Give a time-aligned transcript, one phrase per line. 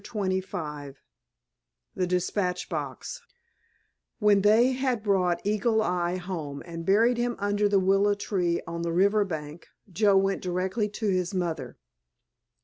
[0.03, 0.95] *CHAPTER XXV*
[1.93, 3.21] *THE DISPATCH BOX*
[4.17, 8.81] When they had brought Eagle Eye home and buried him under the willow trees on
[8.81, 11.77] the river bank Joe went directly to his mother.